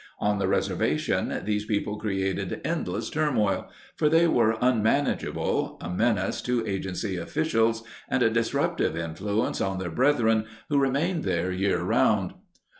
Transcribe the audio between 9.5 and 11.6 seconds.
on their brethren who remained there